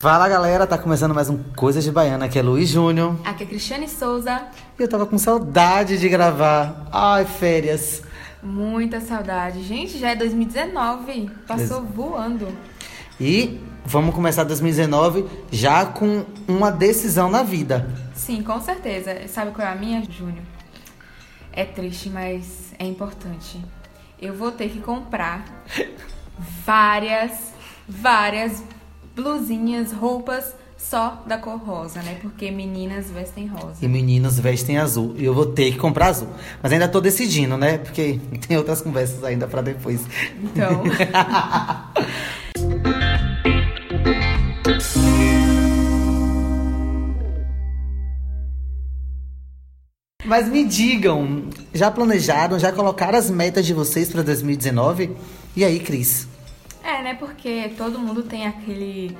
Fala 0.00 0.28
galera, 0.28 0.64
tá 0.64 0.78
começando 0.78 1.12
mais 1.12 1.28
um 1.28 1.42
Coisa 1.54 1.80
de 1.82 1.90
Baiana, 1.90 2.26
aqui 2.26 2.38
é 2.38 2.42
Luiz 2.42 2.68
Júnior. 2.68 3.16
Aqui 3.24 3.42
é 3.42 3.46
Cristiane 3.46 3.88
Souza. 3.88 4.46
E 4.78 4.82
eu 4.84 4.88
tava 4.88 5.04
com 5.06 5.18
saudade 5.18 5.98
de 5.98 6.08
gravar. 6.08 6.86
Ai, 6.92 7.24
férias. 7.24 8.04
Muita 8.40 9.00
saudade. 9.00 9.60
Gente, 9.64 9.98
já 9.98 10.10
é 10.10 10.14
2019. 10.14 11.28
Passou 11.48 11.82
Ex- 11.82 11.94
voando. 11.96 12.46
E 13.20 13.60
vamos 13.84 14.14
começar 14.14 14.44
2019 14.44 15.26
já 15.50 15.84
com 15.86 16.24
uma 16.46 16.70
decisão 16.70 17.28
na 17.28 17.42
vida. 17.42 17.90
Sim, 18.14 18.40
com 18.44 18.60
certeza. 18.60 19.26
Sabe 19.26 19.50
qual 19.50 19.66
é 19.66 19.72
a 19.72 19.74
minha, 19.74 20.00
Júnior? 20.08 20.44
É 21.52 21.64
triste, 21.64 22.08
mas 22.08 22.72
é 22.78 22.84
importante. 22.86 23.60
Eu 24.22 24.32
vou 24.36 24.52
ter 24.52 24.68
que 24.68 24.78
comprar 24.78 25.44
várias, 26.64 27.52
várias 27.88 28.62
blusinhas, 29.18 29.90
roupas 29.90 30.54
só 30.76 31.24
da 31.26 31.36
cor 31.36 31.58
rosa, 31.58 32.00
né? 32.02 32.18
Porque 32.22 32.52
meninas 32.52 33.10
vestem 33.10 33.48
rosa. 33.48 33.84
E 33.84 33.88
meninos 33.88 34.38
vestem 34.38 34.78
azul. 34.78 35.12
E 35.18 35.24
eu 35.24 35.34
vou 35.34 35.46
ter 35.46 35.72
que 35.72 35.78
comprar 35.78 36.06
azul. 36.06 36.28
Mas 36.62 36.72
ainda 36.72 36.86
tô 36.86 37.00
decidindo, 37.00 37.56
né? 37.56 37.78
Porque 37.78 38.20
tem 38.46 38.56
outras 38.56 38.80
conversas 38.80 39.24
ainda 39.24 39.48
pra 39.48 39.60
depois. 39.60 40.02
Então, 40.40 40.84
Mas 50.24 50.46
me 50.46 50.62
digam, 50.62 51.44
já 51.72 51.90
planejaram, 51.90 52.58
já 52.58 52.70
colocaram 52.70 53.18
as 53.18 53.30
metas 53.30 53.66
de 53.66 53.72
vocês 53.72 54.10
pra 54.10 54.22
2019? 54.22 55.16
E 55.56 55.64
aí, 55.64 55.80
Cris? 55.80 56.28
É, 56.88 57.02
né? 57.02 57.14
Porque 57.14 57.72
todo 57.76 57.98
mundo 57.98 58.22
tem 58.22 58.46
aquele 58.46 59.16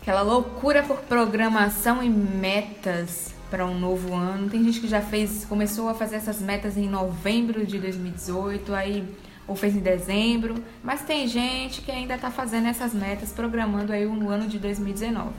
aquela 0.00 0.22
loucura 0.22 0.82
por 0.82 0.98
programação 1.02 2.02
e 2.02 2.08
metas 2.08 3.34
para 3.50 3.66
um 3.66 3.78
novo 3.78 4.14
ano. 4.14 4.48
Tem 4.48 4.62
gente 4.64 4.80
que 4.80 4.88
já 4.88 5.00
fez, 5.00 5.44
começou 5.44 5.88
a 5.88 5.94
fazer 5.94 6.16
essas 6.16 6.40
metas 6.40 6.76
em 6.76 6.88
novembro 6.88 7.66
de 7.66 7.78
2018, 7.78 8.74
aí 8.74 9.04
ou 9.46 9.56
fez 9.56 9.74
em 9.74 9.80
dezembro, 9.80 10.54
mas 10.82 11.02
tem 11.02 11.26
gente 11.26 11.82
que 11.82 11.90
ainda 11.90 12.16
tá 12.16 12.30
fazendo 12.30 12.68
essas 12.68 12.94
metas, 12.94 13.32
programando 13.32 13.92
aí 13.92 14.06
o 14.06 14.28
ano 14.28 14.46
de 14.46 14.58
2019. 14.58 15.30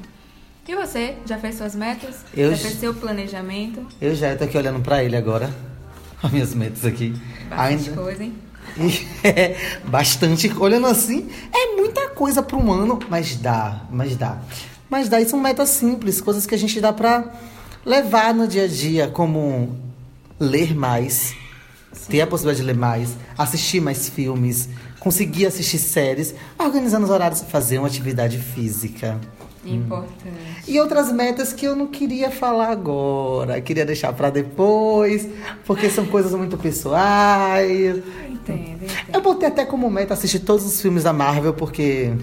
E 0.67 0.75
você, 0.75 1.16
já 1.25 1.38
fez 1.38 1.55
suas 1.55 1.75
metas? 1.75 2.23
Eu 2.33 2.52
já 2.52 2.58
fez 2.58 2.73
seu 2.75 2.93
planejamento? 2.93 3.86
Eu 3.99 4.14
já 4.14 4.36
tô 4.36 4.43
aqui 4.43 4.58
olhando 4.58 4.81
pra 4.81 5.03
ele 5.03 5.16
agora. 5.17 5.49
As 6.23 6.31
minhas 6.31 6.53
metas 6.53 6.86
aqui. 6.86 7.14
Bastante 7.49 7.89
coisa, 7.91 8.23
hein? 8.23 8.33
E 8.78 9.28
é 9.28 9.80
bastante. 9.86 10.52
Olhando 10.58 10.88
assim, 10.88 11.30
é 11.54 11.76
muita 11.76 12.09
coisa 12.09 12.42
para 12.42 12.58
um 12.58 12.72
ano, 12.72 13.00
mas 13.09 13.36
dá, 13.36 13.81
mas 13.92 14.16
dá. 14.16 14.40
Mas 14.90 15.08
daí 15.08 15.28
são 15.28 15.40
metas 15.40 15.70
simples, 15.70 16.20
coisas 16.20 16.45
que 16.45 16.56
a 16.56 16.58
gente 16.58 16.80
dá 16.80 16.92
para 16.92 17.32
levar 17.86 18.34
no 18.34 18.48
dia 18.48 18.66
a 18.66 18.67
dia, 18.67 19.08
como 19.08 19.78
ler 20.39 20.76
mais, 20.76 21.34
ter 22.09 22.22
a 22.22 22.28
possibilidade 22.28 22.62
de 22.62 22.67
ler 22.67 22.78
mais, 22.78 23.16
assistir 23.38 23.80
mais 23.80 24.09
filmes, 24.09 24.70
conseguir 25.00 25.45
assistir 25.45 25.80
séries, 25.80 26.36
organizando 26.58 27.06
os 27.06 27.09
horários, 27.09 27.42
fazer 27.42 27.78
uma 27.78 27.88
atividade 27.88 28.38
física. 28.38 29.20
Importante. 29.64 30.17
E 30.67 30.80
outras 30.80 31.12
metas 31.12 31.54
que 31.54 31.66
eu 31.66 31.76
não 31.76 31.88
queria 31.88 32.32
falar 32.32 32.70
agora, 32.70 33.62
queria 33.62 33.86
deixar 33.86 34.12
para 34.14 34.30
depois, 34.30 35.28
porque 35.66 35.89
são 35.89 36.06
coisas 36.06 36.34
muito 36.34 36.58
pessoais. 36.58 38.02
Entendo, 38.42 38.84
entendo. 38.84 39.14
Eu 39.14 39.22
botei 39.22 39.47
até 39.47 39.66
como 39.66 39.89
meta 39.89 40.14
assistir 40.14 40.39
todos 40.39 40.66
os 40.66 40.81
filmes 40.81 41.03
da 41.03 41.14
Marvel, 41.14 41.53
porque 41.53 42.14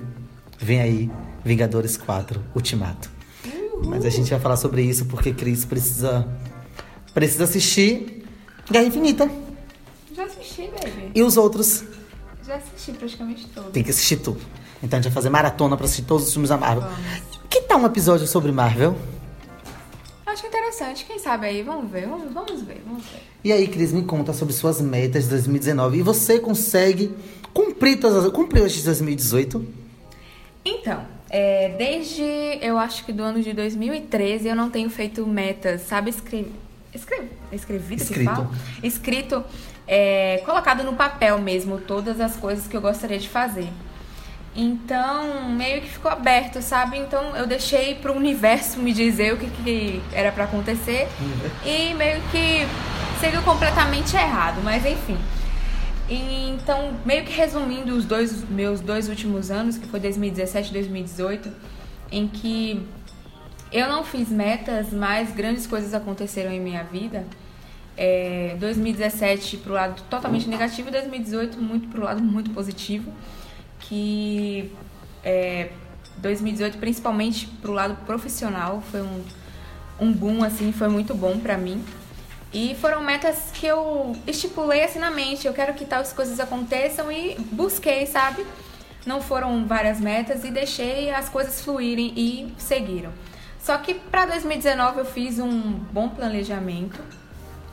vem 0.58 0.80
aí 0.80 1.10
Vingadores 1.44 1.96
4, 1.96 2.42
Ultimato. 2.54 3.10
Mas 3.84 4.04
a 4.04 4.10
gente 4.10 4.28
vai 4.30 4.40
falar 4.40 4.56
sobre 4.56 4.82
isso 4.82 5.04
porque 5.06 5.32
Cris 5.32 5.64
precisa 5.64 6.26
precisa 7.14 7.44
assistir 7.44 8.24
Guerra 8.70 8.84
Infinita. 8.86 9.30
Já 10.14 10.24
assisti, 10.24 10.62
baby. 10.62 11.12
E 11.14 11.22
os 11.22 11.36
outros 11.36 11.84
Já 12.44 12.56
assisti 12.56 12.92
praticamente 12.92 13.46
todos. 13.54 13.70
tem 13.70 13.82
que 13.84 13.90
assistir 13.90 14.16
tudo. 14.16 14.40
Então 14.82 14.98
a 14.98 15.02
gente 15.02 15.10
vai 15.10 15.14
fazer 15.14 15.30
maratona 15.30 15.76
pra 15.76 15.86
assistir 15.86 16.02
todos 16.02 16.26
os 16.26 16.32
filmes 16.32 16.50
da 16.50 16.56
Marvel. 16.56 16.82
Vamos. 16.82 17.38
Que 17.48 17.62
tal 17.62 17.78
um 17.78 17.86
episódio 17.86 18.26
sobre 18.26 18.50
Marvel? 18.52 18.96
Acho 20.38 20.46
interessante, 20.46 21.04
quem 21.04 21.18
sabe 21.18 21.48
aí, 21.48 21.62
vamos 21.64 21.90
ver, 21.90 22.06
vamos, 22.06 22.32
vamos 22.32 22.62
ver, 22.62 22.80
vamos 22.86 23.04
ver. 23.06 23.18
E 23.42 23.52
aí, 23.52 23.66
Cris, 23.66 23.92
me 23.92 24.04
conta 24.04 24.32
sobre 24.32 24.54
suas 24.54 24.80
metas 24.80 25.24
de 25.24 25.30
2019. 25.30 25.98
E 25.98 26.02
você 26.02 26.38
consegue 26.38 27.12
cumprir 27.52 27.98
todas 27.98 28.24
as... 28.24 28.30
Cumpriu 28.30 28.64
as 28.64 28.72
de 28.72 28.84
2018? 28.84 29.66
Então, 30.64 31.04
é, 31.28 31.70
desde 31.76 32.22
eu 32.62 32.78
acho 32.78 33.04
que 33.04 33.12
do 33.12 33.24
ano 33.24 33.42
de 33.42 33.52
2013 33.52 34.46
eu 34.46 34.54
não 34.54 34.70
tenho 34.70 34.88
feito 34.88 35.26
metas, 35.26 35.80
sabe, 35.80 36.10
escre... 36.10 36.52
Escre... 36.94 37.28
escrevido 37.50 37.96
que 37.96 38.02
Escrito. 38.04 38.30
fala? 38.30 38.50
Escrito, 38.80 39.44
é, 39.88 40.40
colocado 40.46 40.84
no 40.84 40.92
papel 40.94 41.40
mesmo, 41.40 41.80
todas 41.80 42.20
as 42.20 42.36
coisas 42.36 42.68
que 42.68 42.76
eu 42.76 42.80
gostaria 42.80 43.18
de 43.18 43.28
fazer. 43.28 43.66
Então, 44.60 45.48
meio 45.50 45.80
que 45.82 45.88
ficou 45.88 46.10
aberto, 46.10 46.60
sabe? 46.60 46.98
Então, 46.98 47.36
eu 47.36 47.46
deixei 47.46 47.94
pro 47.94 48.12
universo 48.12 48.80
me 48.80 48.92
dizer 48.92 49.32
o 49.32 49.36
que, 49.36 49.48
que 49.48 50.02
era 50.12 50.32
pra 50.32 50.44
acontecer 50.44 51.06
e 51.64 51.94
meio 51.94 52.20
que 52.32 52.66
seguiu 53.20 53.40
completamente 53.42 54.16
errado, 54.16 54.60
mas 54.64 54.84
enfim. 54.84 55.16
E, 56.10 56.48
Então, 56.50 56.92
meio 57.06 57.24
que 57.24 57.32
resumindo 57.32 57.94
os 57.94 58.04
dois 58.04 58.42
meus 58.50 58.80
dois 58.80 59.08
últimos 59.08 59.48
anos, 59.48 59.78
que 59.78 59.86
foi 59.86 60.00
2017 60.00 60.70
e 60.70 60.72
2018, 60.72 61.52
em 62.10 62.26
que 62.26 62.84
eu 63.70 63.88
não 63.88 64.02
fiz 64.02 64.28
metas, 64.28 64.92
mas 64.92 65.30
grandes 65.30 65.68
coisas 65.68 65.94
aconteceram 65.94 66.50
em 66.50 66.58
minha 66.60 66.82
vida. 66.82 67.24
É, 67.96 68.56
2017 68.58 69.58
pro 69.58 69.72
lado 69.72 70.02
totalmente 70.10 70.48
negativo 70.48 70.88
e 70.88 70.90
2018 70.92 71.60
muito 71.60 71.86
pro 71.88 72.02
lado 72.02 72.20
muito 72.20 72.50
positivo. 72.50 73.12
Que 73.88 74.72
é, 75.24 75.70
2018, 76.18 76.78
principalmente 76.78 77.46
pro 77.46 77.72
lado 77.72 77.96
profissional, 78.04 78.82
foi 78.90 79.02
um, 79.02 79.24
um 80.00 80.12
boom, 80.12 80.44
assim, 80.44 80.72
foi 80.72 80.88
muito 80.88 81.14
bom 81.14 81.38
pra 81.38 81.56
mim. 81.56 81.82
E 82.52 82.74
foram 82.80 83.02
metas 83.02 83.50
que 83.52 83.66
eu 83.66 84.16
estipulei 84.26 84.82
assim 84.82 84.98
na 84.98 85.10
mente. 85.10 85.46
Eu 85.46 85.52
quero 85.52 85.74
que 85.74 85.84
tais 85.84 86.12
coisas 86.12 86.40
aconteçam 86.40 87.12
e 87.12 87.36
busquei, 87.52 88.06
sabe? 88.06 88.46
Não 89.04 89.20
foram 89.20 89.66
várias 89.66 90.00
metas 90.00 90.44
e 90.44 90.50
deixei 90.50 91.10
as 91.10 91.28
coisas 91.28 91.60
fluírem 91.60 92.12
e 92.16 92.52
seguiram. 92.58 93.12
Só 93.60 93.76
que 93.76 93.94
para 93.94 94.26
2019 94.26 95.00
eu 95.00 95.04
fiz 95.04 95.38
um 95.38 95.72
bom 95.92 96.08
planejamento. 96.08 96.98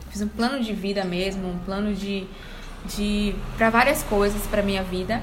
Fiz 0.10 0.22
um 0.22 0.28
plano 0.28 0.62
de 0.62 0.74
vida 0.74 1.06
mesmo, 1.06 1.48
um 1.48 1.60
plano 1.60 1.94
de, 1.94 2.28
de 2.86 3.34
para 3.58 3.70
várias 3.70 4.04
coisas 4.04 4.46
para 4.48 4.62
minha 4.62 4.84
vida. 4.84 5.22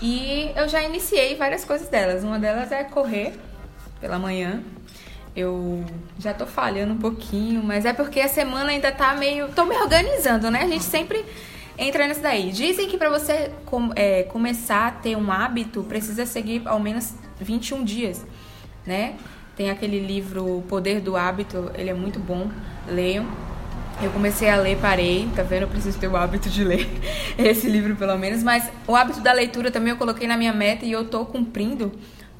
E 0.00 0.52
eu 0.54 0.68
já 0.68 0.82
iniciei 0.82 1.34
várias 1.36 1.64
coisas 1.64 1.88
delas. 1.88 2.22
Uma 2.24 2.38
delas 2.38 2.70
é 2.72 2.84
correr 2.84 3.34
pela 4.00 4.18
manhã. 4.18 4.62
Eu 5.34 5.84
já 6.18 6.32
tô 6.34 6.46
falhando 6.46 6.94
um 6.94 6.98
pouquinho, 6.98 7.62
mas 7.62 7.84
é 7.84 7.92
porque 7.92 8.20
a 8.20 8.28
semana 8.28 8.70
ainda 8.70 8.90
tá 8.92 9.14
meio. 9.14 9.48
tô 9.54 9.64
me 9.64 9.76
organizando, 9.76 10.50
né? 10.50 10.62
A 10.62 10.68
gente 10.68 10.84
sempre 10.84 11.24
entra 11.76 12.06
nisso 12.06 12.20
daí. 12.20 12.50
Dizem 12.50 12.88
que 12.88 12.96
pra 12.96 13.08
você 13.10 13.50
com- 13.66 13.90
é, 13.94 14.24
começar 14.24 14.86
a 14.88 14.90
ter 14.90 15.16
um 15.16 15.30
hábito, 15.30 15.82
precisa 15.84 16.26
seguir 16.26 16.62
ao 16.66 16.80
menos 16.80 17.14
21 17.40 17.84
dias, 17.84 18.24
né? 18.86 19.14
Tem 19.56 19.70
aquele 19.70 19.98
livro 19.98 20.58
O 20.58 20.62
Poder 20.62 21.00
do 21.00 21.16
Hábito, 21.16 21.70
ele 21.74 21.90
é 21.90 21.94
muito 21.94 22.18
bom, 22.20 22.48
leiam. 22.86 23.26
Eu 24.00 24.10
comecei 24.12 24.48
a 24.48 24.56
ler, 24.56 24.78
parei, 24.78 25.28
tá 25.34 25.42
vendo? 25.42 25.62
Eu 25.62 25.68
preciso 25.68 25.98
ter 25.98 26.06
o 26.06 26.16
hábito 26.16 26.48
de 26.48 26.62
ler 26.62 26.88
esse 27.36 27.68
livro, 27.68 27.96
pelo 27.96 28.16
menos. 28.16 28.42
Mas 28.44 28.70
o 28.86 28.94
hábito 28.94 29.20
da 29.20 29.32
leitura 29.32 29.70
também 29.72 29.90
eu 29.90 29.96
coloquei 29.96 30.28
na 30.28 30.36
minha 30.36 30.52
meta 30.52 30.84
e 30.84 30.92
eu 30.92 31.04
tô 31.04 31.24
cumprindo. 31.26 31.90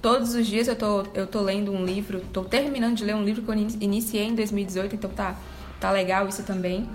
Todos 0.01 0.35
os 0.35 0.47
dias 0.47 0.69
eu 0.69 0.77
tô, 0.77 1.05
eu 1.13 1.27
tô 1.27 1.41
lendo 1.41 1.73
um 1.73 1.85
livro, 1.85 2.21
tô 2.33 2.45
terminando 2.45 2.95
de 2.97 3.05
ler 3.05 3.17
um 3.17 3.25
livro 3.25 3.43
que 3.43 3.49
eu 3.51 3.55
ini- 3.55 3.77
iniciei 3.81 4.23
em 4.29 4.35
2018, 4.37 4.95
então 4.95 5.11
tá, 5.11 5.35
tá 5.81 5.91
legal 5.91 6.29
isso 6.29 6.45
também. 6.45 6.89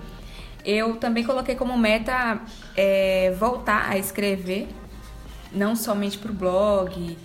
Eu 0.64 0.96
também 0.96 1.22
coloquei 1.22 1.54
como 1.54 1.76
meta 1.76 2.40
é, 2.74 3.36
voltar 3.38 3.90
a 3.90 3.98
escrever, 3.98 4.66
não 5.52 5.76
somente 5.76 6.16
pro 6.16 6.32
blog, 6.32 7.18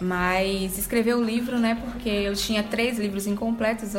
mas 0.00 0.78
escrever 0.78 1.14
o 1.14 1.22
livro, 1.22 1.58
né? 1.58 1.78
Porque 1.84 2.08
eu 2.08 2.34
tinha 2.34 2.62
três 2.62 2.98
livros 2.98 3.26
incompletos 3.26 3.90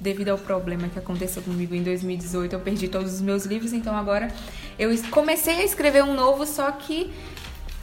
devido 0.00 0.28
ao 0.28 0.38
problema 0.38 0.88
que 0.88 0.98
aconteceu 0.98 1.42
comigo 1.42 1.74
em 1.74 1.82
2018. 1.82 2.52
Eu 2.52 2.60
perdi 2.60 2.88
todos 2.88 3.14
os 3.14 3.20
meus 3.20 3.44
livros, 3.44 3.72
então 3.72 3.96
agora 3.96 4.30
eu 4.78 4.90
comecei 5.10 5.54
a 5.54 5.64
escrever 5.64 6.04
um 6.04 6.14
novo, 6.14 6.44
só 6.46 6.70
que 6.70 7.10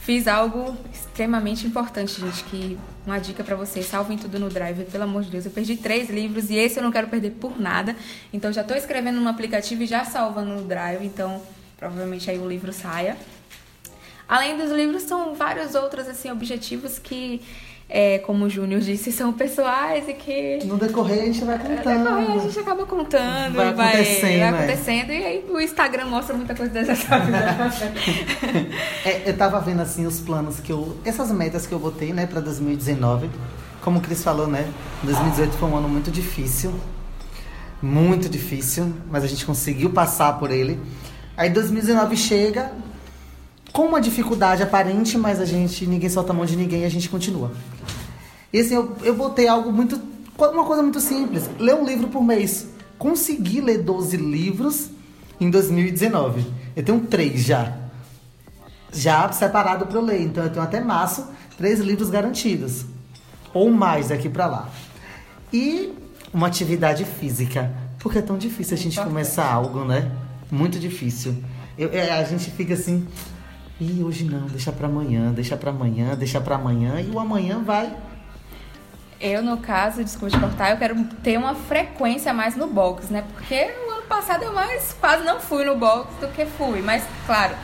fiz 0.02 0.28
algo 0.28 0.78
extremamente 0.94 1.66
importante, 1.66 2.20
gente. 2.22 2.44
Que 2.46 2.78
uma 3.06 3.18
dica 3.18 3.44
pra 3.44 3.56
vocês: 3.56 3.86
salvem 3.86 4.18
tudo 4.18 4.38
no 4.38 4.50
Drive, 4.50 4.86
pelo 4.86 5.06
amor 5.06 5.24
de 5.24 5.32
Deus. 5.32 5.46
Eu 5.46 5.52
perdi 5.52 5.76
três 5.76 6.10
livros 6.10 6.50
e 6.50 6.56
esse 6.56 6.78
eu 6.78 6.84
não 6.84 6.92
quero 6.92 7.08
perder 7.08 7.32
por 7.32 7.60
nada. 7.60 7.96
Então 8.32 8.54
já 8.54 8.64
tô 8.64 8.76
escrevendo 8.76 9.20
no 9.20 9.30
aplicativo 9.30 9.84
e 9.84 9.88
já 9.88 10.06
salvando 10.06 10.54
no 10.54 10.62
Drive, 10.64 11.04
então 11.04 11.42
provavelmente 11.78 12.30
aí 12.30 12.38
o 12.38 12.48
livro 12.48 12.72
saia. 12.72 13.18
Além 14.34 14.58
dos 14.58 14.72
livros, 14.72 15.04
são 15.04 15.36
vários 15.36 15.76
outros 15.76 16.08
assim 16.08 16.32
objetivos 16.32 16.98
que 16.98 17.40
é, 17.88 18.18
como 18.18 18.46
o 18.46 18.50
Júnior 18.50 18.82
disse, 18.82 19.12
são 19.12 19.32
pessoais 19.32 20.10
e 20.10 20.14
que. 20.16 20.66
No 20.66 20.76
decorrer 20.76 21.22
a 21.22 21.26
gente 21.28 21.46
vai 21.46 21.60
contando. 21.60 22.00
No 22.00 22.04
decorrer 22.04 22.32
a 22.32 22.40
gente 22.40 22.60
acaba 22.60 22.86
contando, 22.88 23.54
Vai 23.54 23.74
vai, 23.76 23.88
acontecendo, 23.90 24.22
vai 24.22 24.40
é. 24.40 24.50
acontecendo, 24.50 25.12
e 25.12 25.24
aí 25.24 25.46
o 25.48 25.60
Instagram 25.60 26.06
mostra 26.08 26.36
muita 26.36 26.56
coisa 26.56 26.74
dessa 26.74 27.20
vida. 27.20 27.72
É, 29.06 29.30
eu 29.30 29.38
tava 29.38 29.60
vendo 29.60 29.84
assim 29.84 30.08
os 30.08 30.20
planos 30.20 30.60
que 30.60 30.72
eu. 30.72 30.98
Essas 31.06 31.32
metas 31.32 31.68
que 31.68 31.74
eu 31.74 31.78
botei, 31.78 32.12
né, 32.12 32.26
pra 32.26 32.42
2019. 32.42 33.30
Como 33.84 34.00
o 34.00 34.02
Cris 34.02 34.24
falou, 34.24 34.48
né? 34.48 34.68
2018 35.04 35.56
foi 35.58 35.70
um 35.70 35.78
ano 35.78 35.88
muito 35.88 36.10
difícil. 36.10 36.74
Muito 37.80 38.28
difícil, 38.28 38.92
mas 39.12 39.24
a 39.24 39.28
gente 39.28 39.46
conseguiu 39.46 39.92
passar 39.92 40.40
por 40.40 40.50
ele. 40.50 40.80
Aí 41.38 41.52
2019 41.52 42.18
chega 42.18 42.72
com 43.74 43.82
uma 43.88 44.00
dificuldade 44.00 44.64
aparente, 44.64 45.18
mas 45.18 45.42
a 45.42 45.46
gente. 45.46 45.86
ninguém 45.86 46.10
solta 46.10 46.32
a 46.32 46.36
mão 46.36 46.46
de 46.46 46.56
ninguém 46.56 46.84
e 46.84 46.86
a 46.86 46.90
gente 46.90 47.10
continua. 47.10 47.52
E 48.54 48.60
assim, 48.60 48.76
eu, 48.76 48.96
eu 49.04 49.16
botei 49.16 49.48
algo 49.48 49.72
muito. 49.72 50.00
Uma 50.38 50.64
coisa 50.64 50.82
muito 50.82 51.00
simples. 51.02 51.50
Ler 51.60 51.76
um 51.76 51.86
livro 51.86 52.08
por 52.08 52.24
mês. 52.24 52.68
Consegui 52.98 53.60
ler 53.60 53.80
12 53.80 54.16
livros 54.18 54.90
em 55.42 55.50
2019. 55.50 56.46
Eu 56.76 56.84
tenho 56.84 57.00
três 57.02 57.44
já 57.44 57.78
já 58.92 59.32
separado 59.32 59.88
para 59.88 59.98
eu 59.98 60.02
ler. 60.06 60.22
Então 60.22 60.44
eu 60.44 60.50
tenho 60.52 60.64
até 60.64 60.80
março 60.80 61.26
três 61.58 61.80
livros 61.80 62.10
garantidos. 62.10 62.86
Ou 63.54 63.72
mais 63.72 64.10
daqui 64.10 64.30
para 64.30 64.46
lá. 64.46 64.70
E 65.52 65.94
uma 66.34 66.48
atividade 66.48 67.06
física. 67.06 67.72
Porque 68.00 68.20
é 68.20 68.22
tão 68.22 68.38
difícil 68.38 68.76
a 68.76 68.80
gente 68.80 69.00
começar 69.00 69.52
algo, 69.52 69.84
né? 69.86 70.12
Muito 70.52 70.80
difícil. 70.80 71.36
Eu- 71.78 71.90
é, 71.92 72.12
a 72.12 72.24
gente 72.24 72.52
fica 72.52 72.74
assim. 72.76 73.08
Ih, 73.80 74.04
hoje 74.04 74.24
não, 74.26 74.46
deixa 74.48 74.72
para 74.72 74.88
amanhã, 74.88 75.32
deixa 75.32 75.58
para 75.58 75.72
amanhã, 75.72 76.16
deixa 76.16 76.40
para 76.40 76.56
amanhã. 76.56 77.02
E 77.02 77.10
o 77.10 77.20
amanhã 77.20 77.60
vai. 77.64 77.96
Eu, 79.20 79.42
no 79.42 79.58
caso, 79.58 80.04
desculpa 80.04 80.36
te 80.36 80.40
cortar, 80.40 80.72
eu 80.72 80.78
quero 80.78 81.02
ter 81.24 81.38
uma 81.38 81.56
frequência 81.56 82.34
mais 82.34 82.56
no 82.56 82.68
box, 82.68 83.12
né? 83.12 83.24
Porque 83.34 83.74
no 83.86 83.94
ano 83.94 84.02
passado 84.04 84.44
eu 84.44 84.54
mais 84.54 84.94
quase 85.00 85.24
não 85.24 85.40
fui 85.40 85.64
no 85.64 85.76
box 85.78 86.14
do 86.20 86.28
que 86.28 86.46
fui. 86.46 86.82
Mas, 86.82 87.04
claro, 87.26 87.56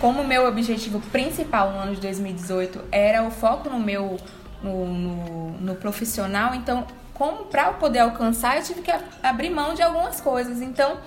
como 0.00 0.22
o 0.22 0.26
meu 0.26 0.46
objetivo 0.46 1.00
principal 1.10 1.72
no 1.72 1.78
ano 1.78 1.94
de 1.94 2.00
2018 2.00 2.84
era 2.92 3.22
o 3.22 3.30
foco 3.30 3.68
no 3.70 3.80
meu 3.80 4.18
no, 4.62 4.86
no, 4.86 5.52
no 5.52 5.74
profissional, 5.76 6.54
então, 6.54 6.86
como 7.14 7.46
para 7.46 7.68
eu 7.68 7.74
poder 7.74 8.00
alcançar, 8.00 8.56
eu 8.56 8.62
tive 8.62 8.82
que 8.82 8.92
abrir 9.22 9.50
mão 9.50 9.74
de 9.74 9.82
algumas 9.82 10.20
coisas. 10.20 10.60
Então, 10.60 10.98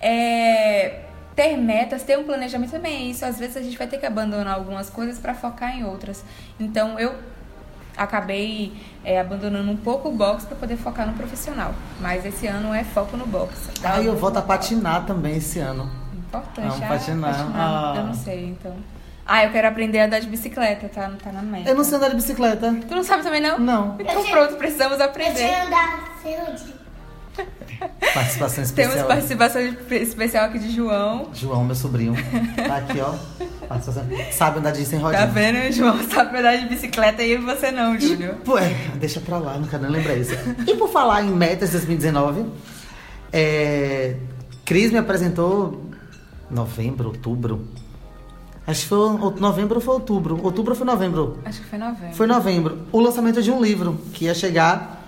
é, 0.00 1.00
ter 1.34 1.56
metas, 1.56 2.02
ter 2.02 2.18
um 2.18 2.24
planejamento 2.24 2.70
também 2.70 2.94
é 2.94 3.00
isso. 3.10 3.24
Às 3.24 3.38
vezes 3.38 3.56
a 3.56 3.62
gente 3.62 3.76
vai 3.76 3.86
ter 3.86 3.98
que 3.98 4.06
abandonar 4.06 4.54
algumas 4.54 4.90
coisas 4.90 5.18
para 5.18 5.34
focar 5.34 5.76
em 5.76 5.84
outras. 5.84 6.24
Então, 6.58 6.98
eu 6.98 7.14
acabei 7.96 8.72
é, 9.04 9.20
abandonando 9.20 9.70
um 9.70 9.76
pouco 9.76 10.08
o 10.08 10.12
box 10.12 10.44
para 10.44 10.56
poder 10.56 10.76
focar 10.76 11.06
no 11.06 11.12
profissional. 11.14 11.74
Mas 12.00 12.24
esse 12.24 12.46
ano 12.46 12.72
é 12.72 12.84
foco 12.84 13.16
no 13.16 13.26
box. 13.26 13.70
Tá? 13.80 13.94
Ah, 13.94 14.02
eu 14.02 14.16
volto 14.16 14.38
a 14.38 14.42
patinar 14.42 15.06
também 15.06 15.36
esse 15.36 15.58
ano. 15.58 15.90
Importante. 16.14 16.68
Vamos 16.68 16.82
ah, 16.82 16.88
patinar. 16.88 17.50
Ah. 17.54 17.94
Eu 17.96 18.04
não 18.04 18.14
sei, 18.14 18.46
então. 18.46 18.74
Ah, 19.24 19.44
eu 19.44 19.52
quero 19.52 19.68
aprender 19.68 20.00
a 20.00 20.06
andar 20.06 20.18
de 20.18 20.26
bicicleta, 20.26 20.88
tá? 20.88 21.08
Não 21.08 21.16
tá 21.16 21.30
na 21.30 21.42
meta. 21.42 21.70
Eu 21.70 21.76
não 21.76 21.84
sei 21.84 21.96
andar 21.96 22.08
de 22.08 22.16
bicicleta. 22.16 22.74
Tu 22.88 22.94
não 22.94 23.04
sabe 23.04 23.22
também, 23.22 23.40
não? 23.40 23.58
Não. 23.58 23.96
Então 23.98 24.24
pronto, 24.24 24.56
precisamos 24.56 24.98
Eu 24.98 25.06
aprender. 25.06 25.36
sei 25.36 25.54
andar 25.54 26.18
sem 26.22 26.36
Participação 28.14 28.64
Temos 28.64 28.70
especial. 28.94 29.06
participação 29.08 29.62
de- 29.62 29.94
especial 29.96 30.44
aqui 30.46 30.58
de 30.58 30.70
João. 30.74 31.28
João, 31.34 31.64
meu 31.64 31.74
sobrinho. 31.74 32.14
Tá 32.56 32.76
aqui, 32.76 33.00
ó. 33.00 33.14
Participação. 33.66 34.06
Sabe 34.32 34.58
andar 34.58 34.70
de 34.72 34.84
sem 34.84 34.98
rodinha. 34.98 35.20
Tá 35.20 35.26
vendo? 35.32 35.72
João 35.72 35.98
sabe 36.10 36.38
andar 36.38 36.56
de 36.56 36.66
bicicleta 36.68 37.22
e 37.22 37.36
você 37.38 37.70
não, 37.70 37.98
Júnior. 37.98 38.34
Pô, 38.44 38.58
é, 38.58 38.74
deixa 38.96 39.20
pra 39.20 39.38
lá, 39.38 39.56
não 39.58 39.66
quero 39.66 39.82
nem 39.84 39.92
lembrar 39.92 40.14
isso. 40.16 40.32
E 40.66 40.74
por 40.76 40.88
falar 40.90 41.22
em 41.22 41.30
metas 41.30 41.70
2019, 41.70 42.44
é, 43.32 44.16
Cris 44.64 44.90
me 44.92 44.98
apresentou 44.98 45.82
novembro, 46.50 47.08
outubro. 47.08 47.66
Acho 48.66 48.82
que 48.82 48.88
foi 48.88 48.98
novembro 49.40 49.76
ou 49.76 49.80
foi 49.80 49.94
outubro. 49.94 50.38
Outubro 50.44 50.72
ou 50.72 50.76
foi 50.76 50.86
novembro? 50.86 51.38
Acho 51.44 51.60
que 51.62 51.66
foi 51.66 51.78
novembro. 51.78 52.14
Foi 52.14 52.26
novembro. 52.26 52.78
O 52.92 53.00
lançamento 53.00 53.42
de 53.42 53.50
um 53.50 53.60
livro 53.60 53.98
que 54.12 54.26
ia 54.26 54.34
chegar. 54.34 55.02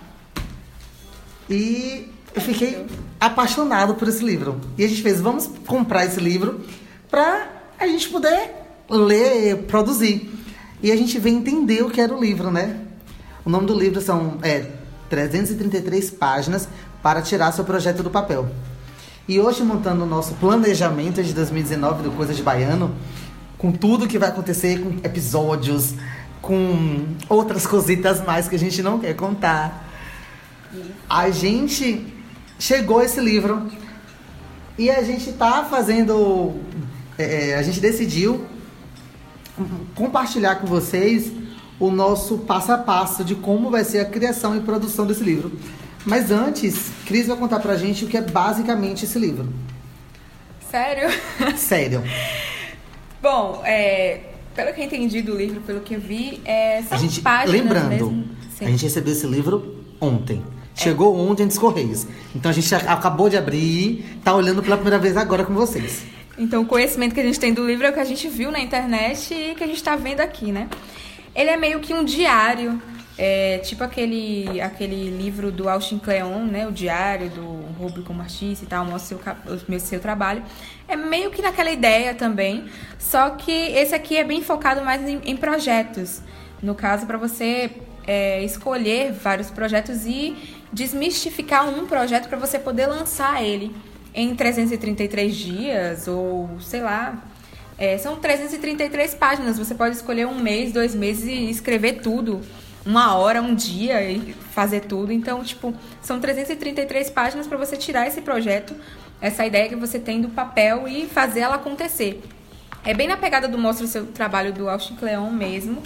E 1.49 2.11
eu 2.35 2.41
fiquei 2.41 2.85
apaixonado 3.19 3.95
por 3.95 4.07
esse 4.07 4.23
livro. 4.23 4.59
E 4.77 4.83
a 4.83 4.87
gente 4.87 5.01
fez, 5.01 5.21
vamos 5.21 5.49
comprar 5.65 6.05
esse 6.05 6.19
livro 6.19 6.61
pra 7.09 7.47
a 7.79 7.87
gente 7.87 8.09
poder 8.09 8.51
ler, 8.89 9.63
produzir. 9.63 10.31
E 10.83 10.91
a 10.91 10.95
gente 10.95 11.17
veio 11.17 11.37
entender 11.37 11.81
o 11.83 11.89
que 11.89 12.01
era 12.01 12.13
o 12.13 12.19
livro, 12.19 12.51
né? 12.51 12.81
O 13.45 13.49
nome 13.49 13.65
do 13.65 13.77
livro 13.77 14.01
são 14.01 14.37
é, 14.41 14.65
333 15.09 16.11
páginas 16.11 16.67
para 17.01 17.21
tirar 17.21 17.51
seu 17.51 17.63
projeto 17.63 18.03
do 18.03 18.09
papel. 18.09 18.49
E 19.27 19.39
hoje, 19.39 19.63
montando 19.63 20.03
o 20.03 20.07
nosso 20.07 20.33
planejamento 20.35 21.23
de 21.23 21.33
2019 21.33 22.03
do 22.03 22.11
Coisa 22.11 22.33
de 22.33 22.43
Baiano, 22.43 22.93
com 23.57 23.71
tudo 23.71 24.07
que 24.07 24.19
vai 24.19 24.29
acontecer, 24.29 24.79
com 24.79 24.89
episódios, 25.03 25.95
com 26.41 27.05
outras 27.29 27.65
cositas 27.65 28.23
mais 28.23 28.47
que 28.47 28.55
a 28.55 28.59
gente 28.59 28.83
não 28.83 28.99
quer 28.99 29.15
contar. 29.15 29.89
A 31.09 31.29
gente 31.31 32.13
chegou 32.59 33.01
esse 33.01 33.19
livro 33.19 33.69
e 34.77 34.89
a 34.89 35.03
gente 35.03 35.31
tá 35.33 35.63
fazendo. 35.63 36.55
é, 37.17 37.49
é, 37.49 37.55
a 37.55 37.61
gente 37.63 37.79
decidiu 37.79 38.45
compartilhar 39.95 40.55
com 40.55 40.67
vocês 40.67 41.31
o 41.79 41.89
nosso 41.89 42.39
passo 42.39 42.71
a 42.71 42.77
passo 42.77 43.23
de 43.23 43.35
como 43.35 43.69
vai 43.69 43.83
ser 43.83 43.99
a 43.99 44.05
criação 44.05 44.55
e 44.55 44.59
produção 44.61 45.05
desse 45.05 45.23
livro. 45.23 45.51
Mas 46.05 46.29
antes, 46.29 46.91
Cris 47.05 47.27
vai 47.27 47.37
contar 47.37 47.59
pra 47.59 47.75
gente 47.77 48.05
o 48.05 48.07
que 48.07 48.17
é 48.17 48.21
basicamente 48.21 49.05
esse 49.05 49.17
livro. 49.17 49.51
Sério? 50.69 51.09
Sério. 51.57 52.03
Bom, 53.21 53.61
é, 53.65 54.21
pelo 54.53 54.73
que 54.73 54.81
eu 54.81 54.85
entendi 54.85 55.21
do 55.21 55.35
livro, 55.35 55.61
pelo 55.61 55.81
que 55.81 55.95
eu 55.95 55.99
vi, 55.99 56.41
é, 56.45 56.83
são 56.83 56.97
A 56.97 57.01
gente, 57.01 57.21
páginas 57.21 57.61
lembrando, 57.61 57.89
mesmo. 57.89 58.25
A 58.61 58.65
gente 58.65 58.83
recebeu 58.83 59.13
esse 59.13 59.25
livro 59.25 59.83
ontem. 59.99 60.43
Chegou 60.75 61.17
ontem 61.17 61.47
dos 61.47 61.57
Correios. 61.57 62.05
Então 62.35 62.51
a 62.51 62.53
gente 62.53 62.75
acabou 62.75 63.29
de 63.29 63.37
abrir, 63.37 64.19
tá 64.23 64.35
olhando 64.35 64.61
pela 64.61 64.75
primeira 64.75 64.99
vez 64.99 65.15
agora 65.15 65.43
com 65.43 65.53
vocês. 65.53 66.05
Então, 66.37 66.63
o 66.63 66.65
conhecimento 66.65 67.13
que 67.13 67.21
a 67.21 67.23
gente 67.23 67.39
tem 67.39 67.53
do 67.53 67.65
livro 67.65 67.85
é 67.85 67.89
o 67.89 67.93
que 67.93 67.99
a 67.99 68.05
gente 68.05 68.27
viu 68.27 68.51
na 68.51 68.59
internet 68.59 69.33
e 69.33 69.55
que 69.55 69.63
a 69.63 69.67
gente 69.67 69.81
tá 69.81 69.95
vendo 69.95 70.19
aqui, 70.19 70.51
né? 70.51 70.67
Ele 71.33 71.49
é 71.49 71.55
meio 71.55 71.79
que 71.79 71.93
um 71.93 72.03
diário, 72.03 72.81
é, 73.17 73.59
tipo 73.59 73.83
aquele, 73.85 74.59
aquele 74.59 75.09
livro 75.11 75.49
do 75.49 75.69
Austin 75.69 75.97
Kleon, 75.97 76.43
né? 76.43 76.67
O 76.67 76.73
diário 76.73 77.29
do 77.29 77.45
Rubio 77.79 78.03
como 78.03 78.21
artista 78.21 78.65
e 78.65 78.67
tal, 78.67 78.83
mostra 78.83 79.17
seu, 79.47 79.75
o 79.75 79.79
seu 79.79 79.99
trabalho. 80.01 80.43
É 80.89 80.97
meio 80.97 81.31
que 81.31 81.41
naquela 81.41 81.71
ideia 81.71 82.13
também, 82.13 82.65
só 82.99 83.29
que 83.29 83.51
esse 83.51 83.95
aqui 83.95 84.17
é 84.17 84.23
bem 84.23 84.41
focado 84.41 84.83
mais 84.83 85.07
em, 85.07 85.21
em 85.23 85.37
projetos. 85.37 86.21
No 86.61 86.75
caso, 86.75 87.05
para 87.05 87.17
você 87.17 87.71
é, 88.05 88.43
escolher 88.43 89.11
vários 89.11 89.49
projetos 89.49 90.05
e 90.05 90.35
desmistificar 90.71 91.67
um 91.67 91.85
projeto 91.87 92.27
para 92.27 92.37
você 92.37 92.59
poder 92.59 92.87
lançar 92.87 93.43
ele 93.43 93.75
em 94.13 94.35
333 94.35 95.35
dias 95.35 96.07
ou 96.07 96.49
sei 96.61 96.81
lá. 96.81 97.21
É, 97.77 97.97
são 97.97 98.15
333 98.15 99.13
páginas. 99.15 99.57
Você 99.57 99.75
pode 99.75 99.95
escolher 99.95 100.25
um 100.25 100.39
mês, 100.39 100.71
dois 100.71 100.95
meses 100.95 101.25
e 101.25 101.49
escrever 101.49 102.01
tudo. 102.01 102.41
Uma 102.85 103.15
hora, 103.15 103.41
um 103.41 103.55
dia 103.55 104.01
e 104.09 104.33
fazer 104.51 104.81
tudo. 104.81 105.11
Então, 105.11 105.43
tipo, 105.43 105.73
são 106.01 106.19
333 106.19 107.09
páginas 107.09 107.47
para 107.47 107.57
você 107.57 107.75
tirar 107.75 108.07
esse 108.07 108.21
projeto, 108.21 108.75
essa 109.19 109.45
ideia 109.45 109.67
que 109.67 109.75
você 109.75 109.99
tem 109.99 110.21
do 110.21 110.29
papel 110.29 110.87
e 110.87 111.07
fazer 111.07 111.41
ela 111.41 111.55
acontecer. 111.55 112.21
É 112.85 112.93
bem 112.93 113.07
na 113.07 113.17
pegada 113.17 113.47
do 113.47 113.57
Mostra 113.57 113.85
o 113.85 113.89
Seu 113.89 114.05
Trabalho 114.05 114.53
do 114.53 114.69
Austin 114.69 114.95
Kleon 114.95 115.31
mesmo. 115.31 115.81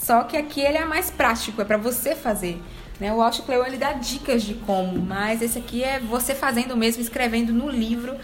Só 0.00 0.22
que 0.24 0.36
aqui 0.36 0.60
ele 0.60 0.78
é 0.78 0.84
mais 0.84 1.10
prático, 1.10 1.60
é 1.60 1.64
para 1.64 1.76
você 1.76 2.14
fazer. 2.14 2.60
Né? 2.98 3.12
O 3.12 3.20
Austin 3.22 3.42
Kleon 3.42 3.64
ele 3.66 3.76
dá 3.76 3.92
dicas 3.92 4.42
de 4.42 4.54
como, 4.54 4.98
mas 5.00 5.42
esse 5.42 5.58
aqui 5.58 5.82
é 5.84 6.00
você 6.00 6.34
fazendo 6.34 6.76
mesmo, 6.76 7.02
escrevendo 7.02 7.52
no 7.52 7.68
livro. 7.68 8.14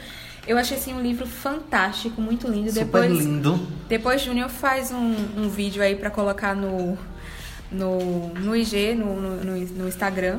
Eu 0.46 0.56
achei 0.58 0.76
assim 0.76 0.94
um 0.94 1.02
livro 1.02 1.26
fantástico, 1.26 2.20
muito 2.20 2.46
lindo. 2.48 2.70
Super 2.70 2.84
Depois, 3.02 3.18
lindo. 3.18 3.66
depois 3.88 4.22
Júnior 4.22 4.48
faz 4.48 4.90
um, 4.92 5.14
um 5.36 5.48
vídeo 5.48 5.82
aí 5.82 5.96
pra 5.96 6.08
colocar 6.08 6.54
no, 6.54 6.96
no, 7.70 8.28
no 8.34 8.54
IG, 8.56 8.94
no, 8.94 9.20
no, 9.20 9.56
no- 9.56 9.88
Instagram. 9.88 10.38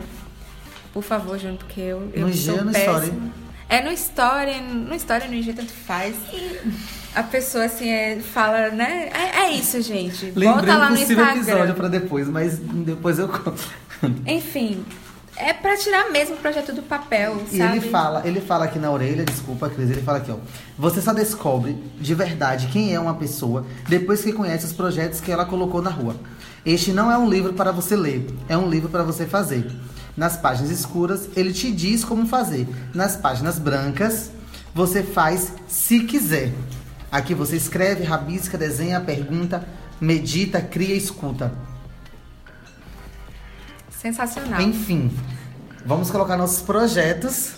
Por 0.94 1.04
favor, 1.04 1.38
Júnior, 1.38 1.58
porque 1.58 1.82
eu, 1.82 2.10
eu 2.14 2.22
No 2.24 2.30
IG 2.30 2.38
sou 2.46 2.58
ou 2.58 2.66
no 2.66 2.72
péssima. 2.72 3.00
Story? 3.04 3.22
É 3.70 3.82
no 3.82 3.92
Story, 3.92 4.62
no 4.62 4.96
Story, 4.96 5.28
no 5.28 5.34
IG, 5.34 5.54
tanto 5.54 5.72
faz. 5.72 6.16
A 7.14 7.24
pessoa 7.24 7.66
assim 7.66 7.90
é, 7.90 8.20
fala, 8.20 8.70
né? 8.70 9.10
É, 9.14 9.40
é 9.46 9.52
isso, 9.52 9.82
gente. 9.82 10.32
Volta 10.32 10.40
Lembrei 10.62 10.76
lá 10.76 10.90
no 10.90 10.98
Instagram. 10.98 11.32
episódio 11.42 11.74
pra 11.76 11.88
depois, 11.88 12.28
mas 12.28 12.58
depois 12.60 13.20
eu 13.20 13.28
conto. 13.28 13.62
Enfim, 14.26 14.86
é 15.36 15.52
pra 15.52 15.76
tirar 15.76 16.10
mesmo 16.12 16.36
o 16.36 16.38
projeto 16.38 16.72
do 16.74 16.82
papel, 16.84 17.42
E 17.52 17.58
sabe? 17.58 17.78
ele 17.78 17.90
fala, 17.90 18.22
ele 18.26 18.40
fala 18.40 18.66
aqui 18.66 18.80
na 18.80 18.90
orelha, 18.92 19.26
desculpa, 19.26 19.70
Cris, 19.70 19.90
ele 19.90 20.02
fala 20.02 20.20
aqui, 20.20 20.32
ó. 20.32 20.38
Você 20.78 21.02
só 21.02 21.12
descobre 21.14 21.76
de 22.00 22.14
verdade 22.16 22.68
quem 22.72 22.94
é 22.94 23.00
uma 23.00 23.16
pessoa 23.16 23.66
depois 23.88 24.24
que 24.24 24.32
conhece 24.32 24.66
os 24.66 24.74
projetos 24.74 25.20
que 25.20 25.32
ela 25.32 25.46
colocou 25.46 25.82
na 25.82 25.90
rua. 25.90 26.16
Este 26.66 26.92
não 26.92 27.12
é 27.12 27.18
um 27.18 27.30
livro 27.30 27.54
para 27.54 27.72
você 27.72 27.96
ler, 27.96 28.28
é 28.48 28.58
um 28.58 28.70
livro 28.70 28.90
para 28.90 29.04
você 29.04 29.26
fazer. 29.26 29.66
Nas 30.18 30.36
páginas 30.36 30.72
escuras, 30.72 31.30
ele 31.36 31.54
te 31.54 31.72
diz 31.72 32.04
como 32.04 32.26
fazer. 32.26 32.68
Nas 32.92 33.16
páginas 33.16 33.60
brancas, 33.60 34.32
você 34.74 35.04
faz 35.04 35.54
se 35.68 36.00
quiser. 36.06 36.52
Aqui 37.12 37.36
você 37.36 37.56
escreve, 37.56 38.04
rabisca, 38.04 38.58
desenha, 38.58 39.00
pergunta, 39.00 39.64
medita, 40.02 40.60
cria, 40.60 40.96
escuta. 40.96 41.54
Sensacional. 43.92 44.60
Enfim, 44.60 45.12
vamos 45.86 46.10
colocar 46.10 46.36
nossos 46.36 46.62
projetos 46.62 47.54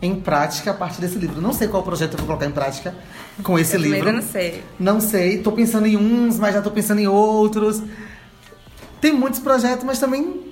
em 0.00 0.20
prática 0.20 0.70
a 0.70 0.74
partir 0.74 1.00
desse 1.00 1.18
livro. 1.18 1.40
Não 1.40 1.52
sei 1.52 1.66
qual 1.66 1.82
projeto 1.82 2.12
eu 2.12 2.18
vou 2.18 2.26
colocar 2.28 2.46
em 2.46 2.52
prática 2.52 2.94
com 3.42 3.58
esse 3.58 3.74
eu 3.74 3.80
livro. 3.80 4.08
ainda 4.08 4.12
não 4.12 4.22
sei. 4.22 4.64
Não 4.78 5.00
sei, 5.00 5.38
tô 5.42 5.50
pensando 5.50 5.86
em 5.86 5.96
uns, 5.96 6.38
mas 6.38 6.54
já 6.54 6.62
tô 6.62 6.70
pensando 6.70 7.00
em 7.00 7.08
outros. 7.08 7.82
Tem 9.00 9.12
muitos 9.12 9.40
projetos, 9.40 9.84
mas 9.84 9.98
também 9.98 10.47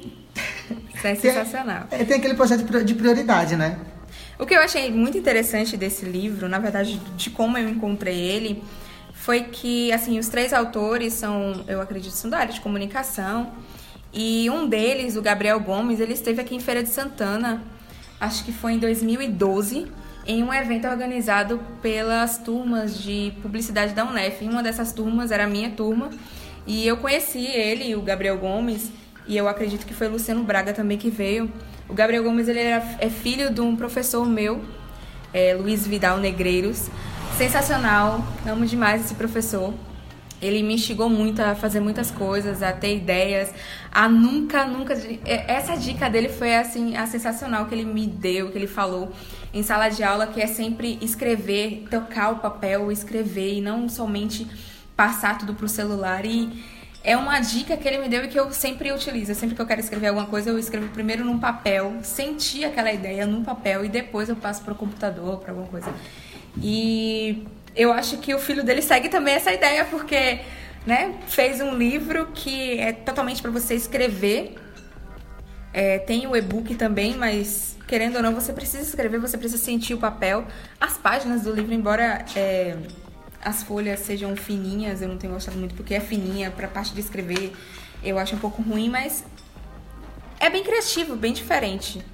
Isso 1.13 1.27
é 1.27 1.33
sensacional. 1.33 1.85
é, 1.91 2.05
tem 2.05 2.17
aquele 2.17 2.35
projeto 2.35 2.61
de 2.61 2.65
pri- 2.65 2.85
de 2.85 2.95
prioridade, 2.95 3.57
né? 3.57 3.79
O 4.39 4.45
que 4.45 4.55
eu 4.55 4.61
achei 4.61 4.91
muito 4.91 5.17
interessante 5.17 5.77
desse 5.77 6.05
livro, 6.05 6.49
na 6.49 6.59
verdade, 6.59 7.01
de 7.17 7.31
como 7.31 7.57
eu 7.57 7.69
encontrei 7.69 8.19
ele, 8.19 8.63
foi 9.15 9.45
que, 9.45 9.91
assim, 9.93 10.19
os 10.19 10.29
três 10.29 10.53
autores 10.53 11.15
são, 11.15 11.65
eu 11.67 11.81
acredito, 11.81 12.13
são 12.13 12.31
da 12.31 12.39
área 12.39 12.53
de 12.53 12.61
comunicação. 12.61 13.53
E 14.13 14.49
um 14.51 14.69
deles, 14.69 15.17
o 15.17 15.23
Gabriel 15.23 15.59
Gomes, 15.61 16.01
ele 16.01 16.13
esteve 16.13 16.41
aqui 16.41 16.55
em 16.55 16.61
Feira 16.61 16.83
de 16.83 16.91
Santana, 16.91 17.63
acho 18.21 18.45
que 18.45 18.53
foi 18.53 18.73
em 18.75 18.79
2012, 18.79 19.87
em 20.27 20.43
um 20.43 20.53
evento 20.53 20.87
organizado 20.87 21.61
pelas 21.81 22.37
turmas 22.39 22.99
de 23.03 23.33
publicidade 23.43 23.95
da 23.95 24.05
Unef. 24.05 24.43
E 24.45 24.49
uma 24.49 24.63
dessas 24.63 24.93
turmas 24.93 25.31
era 25.31 25.45
a 25.45 25.47
minha 25.49 25.71
turma. 25.71 26.11
E 26.67 26.87
eu 26.87 26.97
conheci 26.99 27.47
ele, 27.47 27.95
o 27.95 28.03
Gabriel 28.03 28.37
Gomes, 28.39 28.91
e 29.27 29.37
eu 29.37 29.49
acredito 29.49 29.87
que 29.87 29.95
foi 29.95 30.09
Luciano 30.09 30.43
Braga 30.45 30.73
também 30.73 30.97
que 30.97 31.11
veio. 31.11 31.51
O 31.89 31.95
Gabriel 31.95 32.23
Gomes 32.23 32.49
ele 32.49 32.61
era, 32.61 32.85
é 32.99 33.09
filho 33.09 33.53
de 33.53 33.61
um 33.61 33.77
professor 33.77 34.27
meu, 34.27 34.65
é, 35.33 35.55
Luiz 35.55 35.87
Vidal 35.87 36.19
Negreiros. 36.19 36.89
Sensacional, 37.37 38.25
amo 38.47 38.65
demais 38.65 39.05
esse 39.05 39.15
professor. 39.15 39.75
Ele 40.41 40.63
me 40.63 40.75
instigou 40.75 41.09
muito 41.09 41.41
a 41.41 41.55
fazer 41.55 41.81
muitas 41.81 42.11
coisas, 42.11 42.63
a 42.63 42.73
ter 42.73 42.97
ideias, 42.97 43.53
a 43.91 44.09
nunca, 44.09 44.65
nunca. 44.67 44.95
é, 45.25 45.51
Essa 45.51 45.77
dica 45.77 46.09
dele 46.11 46.29
foi 46.29 46.55
assim, 46.55 46.97
a 46.97 47.07
sensacional 47.07 47.67
que 47.67 47.75
ele 47.75 47.85
me 47.85 48.07
deu, 48.07 48.51
que 48.51 48.59
ele 48.59 48.67
falou 48.67 49.13
em 49.53 49.63
sala 49.63 49.89
de 49.89 50.03
aula, 50.03 50.27
que 50.27 50.41
é 50.41 50.47
sempre 50.47 50.99
escrever, 51.01 51.87
tocar 51.91 52.33
o 52.33 52.37
papel, 52.37 52.93
escrever 52.93 53.55
e 53.55 53.61
não 53.61 53.89
somente 53.89 54.47
passar 54.95 55.39
tudo 55.39 55.55
pro 55.55 55.69
celular. 55.69 56.25
E 56.27 56.76
é 57.07 57.17
uma 57.17 57.39
dica 57.39 57.77
que 57.77 57.87
ele 57.87 57.99
me 57.99 58.09
deu 58.09 58.25
e 58.25 58.29
que 58.29 58.39
eu 58.39 58.51
sempre 58.51 58.91
utilizo. 58.91 59.33
Sempre 59.33 59.55
que 59.55 59.63
eu 59.63 59.67
quero 59.67 59.81
escrever 59.81 60.09
alguma 60.09 60.27
coisa, 60.27 60.51
eu 60.51 60.59
escrevo 60.59 60.89
primeiro 60.89 61.25
num 61.25 61.39
papel, 61.39 61.99
sentir 62.03 62.65
aquela 62.65 62.93
ideia 62.93 63.25
num 63.25 63.45
papel 63.45 63.85
e 63.85 63.89
depois 63.89 64.29
eu 64.29 64.35
passo 64.35 64.65
pro 64.65 64.75
computador, 64.75 65.39
para 65.39 65.53
alguma 65.53 65.69
coisa. 65.69 65.89
E 66.61 67.47
eu 67.77 67.93
acho 67.93 68.19
que 68.19 68.35
o 68.35 68.41
filho 68.41 68.65
dele 68.65 68.83
segue 68.83 69.09
também 69.09 69.35
essa 69.35 69.53
ideia, 69.53 69.85
porque 69.85 70.41
né, 70.85 71.15
fez 71.29 71.61
um 71.61 71.77
livro 71.77 72.27
que 72.35 72.81
é 72.81 72.93
totalmente 72.93 73.41
para 73.41 73.53
você 73.53 73.77
escrever. 73.77 74.57
É, 75.73 76.01
tem 76.01 76.27
o 76.27 76.35
e-book 76.35 76.75
também, 76.75 77.15
mas 77.15 77.77
querendo 77.87 78.17
ou 78.17 78.23
não, 78.23 78.35
você 78.35 78.53
precisa 78.53 78.83
escrever, 78.83 79.21
você 79.21 79.39
precisa 79.39 79.63
sentir 79.63 79.95
o 79.95 79.99
papel. 79.99 80.45
As 80.81 80.99
páginas 80.99 81.43
do 81.43 81.53
livro, 81.53 81.73
embora 81.73 82.25
é, 82.35 82.77
as 83.47 83.63
folhas 83.63 84.01
sejam 84.01 84.35
fininhas, 84.35 85.01
eu 85.01 85.09
não 85.09 85.17
tenho 85.17 85.33
gostado 85.33 85.57
muito 85.57 85.73
porque 85.77 85.95
é 85.95 86.01
fininha, 86.01 86.51
pra 86.51 86.67
parte 86.67 86.93
de 86.93 87.01
escrever 87.01 87.53
eu 88.03 88.19
acho 88.19 88.35
um 88.35 88.39
pouco 88.41 88.61
ruim, 88.61 88.91
mas 88.91 89.23
é 90.41 90.51
bem 90.51 90.65
criativo, 90.65 91.15
bem 91.15 91.33
diferente. 91.33 92.05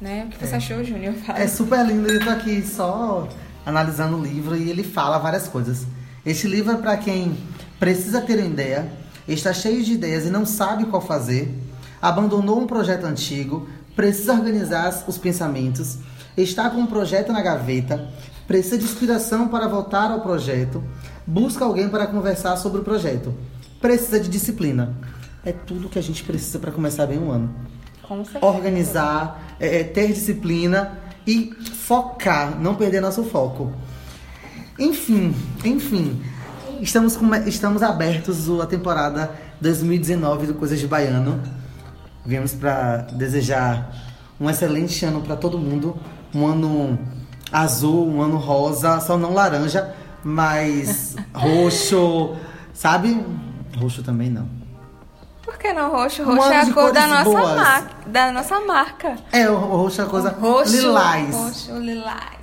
Né? 0.00 0.24
O 0.26 0.30
que 0.30 0.44
você 0.44 0.56
achou, 0.56 0.82
Júnior? 0.82 1.14
É 1.36 1.46
super 1.46 1.86
lindo, 1.86 2.10
eu 2.10 2.24
tô 2.24 2.30
aqui 2.30 2.60
só 2.66 3.28
analisando 3.64 4.16
o 4.16 4.22
livro 4.22 4.56
e 4.56 4.68
ele 4.68 4.82
fala 4.82 5.18
várias 5.18 5.46
coisas. 5.46 5.86
Este 6.26 6.48
livro 6.48 6.72
é 6.72 6.76
para 6.76 6.96
quem 6.96 7.38
precisa 7.78 8.20
ter 8.20 8.38
uma 8.38 8.46
ideia, 8.46 8.90
está 9.28 9.52
cheio 9.52 9.84
de 9.84 9.92
ideias 9.92 10.26
e 10.26 10.30
não 10.30 10.44
sabe 10.44 10.86
qual 10.86 11.00
fazer, 11.00 11.56
abandonou 12.02 12.58
um 12.58 12.66
projeto 12.66 13.04
antigo, 13.04 13.68
precisa 13.94 14.32
organizar 14.32 15.04
os 15.06 15.16
pensamentos, 15.16 15.98
está 16.36 16.68
com 16.68 16.78
um 16.78 16.86
projeto 16.86 17.32
na 17.32 17.42
gaveta, 17.42 18.10
precisa 18.50 18.76
de 18.76 18.82
inspiração 18.82 19.46
para 19.46 19.68
voltar 19.68 20.10
ao 20.10 20.22
projeto, 20.22 20.82
busca 21.24 21.64
alguém 21.64 21.88
para 21.88 22.08
conversar 22.08 22.56
sobre 22.56 22.80
o 22.80 22.82
projeto, 22.82 23.32
precisa 23.80 24.18
de 24.18 24.28
disciplina. 24.28 24.92
É 25.44 25.52
tudo 25.52 25.88
que 25.88 26.00
a 26.00 26.02
gente 26.02 26.24
precisa 26.24 26.58
para 26.58 26.72
começar 26.72 27.06
bem 27.06 27.16
um 27.16 27.30
ano 27.30 27.54
Com 28.02 28.24
certeza. 28.24 28.44
organizar, 28.44 29.54
é, 29.60 29.78
é, 29.78 29.84
ter 29.84 30.08
disciplina 30.08 30.98
e 31.24 31.54
focar, 31.76 32.60
não 32.60 32.74
perder 32.74 33.00
nosso 33.00 33.22
foco. 33.22 33.72
Enfim, 34.76 35.32
enfim, 35.64 36.20
estamos, 36.80 37.16
com, 37.16 37.32
estamos 37.46 37.84
abertos 37.84 38.50
a 38.60 38.66
temporada 38.66 39.30
2019 39.60 40.48
do 40.48 40.54
Coisas 40.54 40.80
de 40.80 40.88
Baiano. 40.88 41.40
Viemos 42.26 42.52
para 42.52 42.96
desejar 43.12 43.94
um 44.40 44.50
excelente 44.50 45.04
ano 45.04 45.20
para 45.20 45.36
todo 45.36 45.56
mundo, 45.56 45.96
um 46.34 46.48
ano 46.48 46.98
azul, 47.52 48.08
um 48.08 48.22
ano 48.22 48.36
rosa, 48.36 49.00
só 49.00 49.16
não 49.16 49.32
laranja, 49.32 49.94
mas 50.22 51.16
roxo, 51.34 52.36
sabe? 52.72 53.24
Roxo 53.78 54.02
também 54.02 54.30
não. 54.30 54.48
Por 55.42 55.58
que 55.58 55.72
não 55.72 55.90
roxo? 55.90 56.22
Um 56.22 56.36
Roxo 56.36 56.42
ano 56.42 56.52
é 56.52 56.60
a 56.60 56.72
cor 56.72 56.92
da 56.92 57.06
nossa, 57.08 57.24
boas. 57.24 57.56
mar... 57.56 58.00
da 58.06 58.32
nossa 58.32 58.60
marca. 58.60 59.16
É, 59.32 59.50
o 59.50 59.56
roxo 59.56 60.00
é 60.00 60.04
a 60.04 60.06
coisa 60.06 60.30
roxo, 60.30 60.76
lilás. 60.76 61.34
Roxo, 61.34 61.78
lilás. 61.78 62.40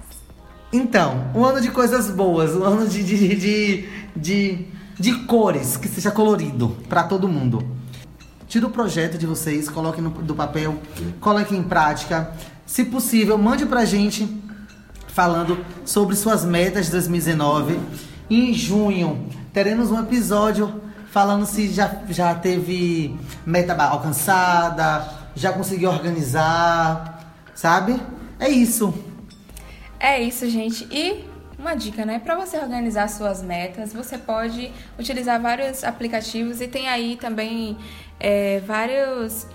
Então, 0.74 1.32
um 1.34 1.46
ano 1.46 1.62
de 1.62 1.72
coisas 1.72 2.10
boas, 2.10 2.54
um 2.54 2.64
ano 2.64 2.88
de, 2.88 3.04
de, 3.04 3.36
de, 3.36 3.90
de, 4.16 4.66
de 5.00 5.14
cores, 5.26 5.78
que 5.78 5.88
seja 5.88 6.12
colorido 6.12 6.76
pra 6.90 7.04
todo 7.04 7.28
mundo. 7.28 7.66
Tira 8.48 8.68
o 8.68 8.70
projeto 8.70 9.18
de 9.18 9.26
vocês, 9.26 9.70
coloque 9.70 10.02
no 10.02 10.10
do 10.10 10.36
papel, 10.36 10.78
coloque 11.22 11.56
em 11.56 11.64
prática. 11.64 12.34
Se 12.66 12.84
possível, 12.84 13.38
mande 13.38 13.66
pra 13.66 13.86
gente 13.86 14.26
falando 15.18 15.66
sobre 15.84 16.16
suas 16.16 16.46
metas 16.46 16.86
de 16.86 16.92
2019. 16.92 17.80
Em 18.30 18.54
junho, 18.54 19.28
teremos 19.52 19.90
um 19.90 20.00
episódio 20.00 20.80
falando 21.10 21.44
se 21.44 21.70
já, 21.70 22.04
já 22.08 22.36
teve 22.36 23.18
meta 23.44 23.74
alcançada, 23.74 25.12
já 25.36 25.52
conseguiu 25.52 25.90
organizar, 25.90 27.34
sabe? 27.56 28.00
É 28.40 28.48
isso. 28.48 28.94
É 30.00 30.22
isso, 30.22 30.48
gente. 30.52 30.88
E 30.92 31.26
uma 31.58 31.74
dica, 31.74 32.06
né? 32.06 32.20
Para 32.20 32.36
você 32.36 32.60
organizar 32.60 33.10
suas 33.10 33.42
metas, 33.42 33.92
você 33.92 34.20
pode 34.20 34.72
utilizar 35.00 35.42
vários 35.42 35.84
aplicativos 35.84 36.62
e 36.62 36.68
tem 36.68 36.90
aí 36.90 37.18
também 37.20 37.76
é, 38.20 38.60
vários 38.68 39.48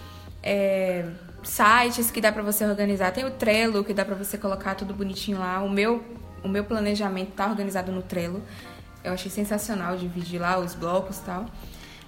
é, 0.43 1.05
sites 1.43 2.11
que 2.11 2.21
dá 2.21 2.33
para 2.33 2.43
você 2.43 2.65
organizar. 2.65 3.13
Tem 3.13 3.25
o 3.25 3.31
Trello 3.31 3.85
que 3.85 3.93
dá 3.93 4.05
para 4.05 4.15
você 4.15 4.39
colocar 4.39 4.75
tudo 4.75 4.95
bonitinho 4.95 5.39
lá. 5.39 5.63
O 5.63 5.69
meu, 5.69 6.03
o 6.43 6.49
meu 6.49 6.65
planejamento 6.65 7.33
tá 7.33 7.47
organizado 7.47 7.91
no 7.93 8.03
Trello. 8.03 8.43
Eu 9.05 9.13
achei 9.13 9.31
sensacional 9.31 9.97
dividir 9.97 10.41
lá 10.41 10.59
os 10.59 10.75
blocos 10.75 11.19
e 11.19 11.23
tal. 11.23 11.47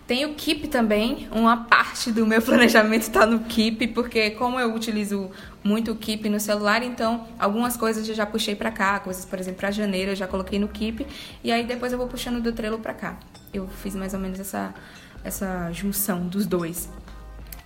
Tem 0.07 0.27
o 0.27 0.35
Keep 0.35 0.69
também, 0.69 1.29
uma 1.33 1.65
parte 1.65 2.13
do 2.13 2.27
meu 2.27 2.41
planejamento 2.43 3.03
está 3.03 3.25
no 3.25 3.41
Keep, 3.41 3.89
porque 3.89 4.33
como 4.33 4.61
eu 4.61 4.75
utilizo 4.75 5.31
muito 5.63 5.93
o 5.93 5.97
Keep 5.97 6.29
no 6.29 6.39
celular, 6.39 6.83
então 6.83 7.27
algumas 7.39 7.75
coisas 7.75 8.07
eu 8.07 8.15
já 8.15 8.27
puxei 8.27 8.55
para 8.55 8.71
cá, 8.71 9.01
coisas, 9.01 9.25
por 9.25 9.39
exemplo, 9.39 9.61
para 9.61 9.71
janeiro 9.71 10.11
eu 10.11 10.17
já 10.17 10.27
coloquei 10.27 10.59
no 10.59 10.69
Keep, 10.69 11.07
e 11.43 11.51
aí 11.51 11.65
depois 11.65 11.91
eu 11.91 11.97
vou 11.97 12.07
puxando 12.07 12.43
do 12.43 12.53
Trello 12.53 12.79
para 12.79 12.93
cá. 12.93 13.17
Eu 13.53 13.67
fiz 13.67 13.95
mais 13.95 14.13
ou 14.13 14.21
menos 14.21 14.39
essa, 14.39 14.75
essa 15.25 15.73
junção 15.73 16.27
dos 16.27 16.45
dois. 16.45 16.91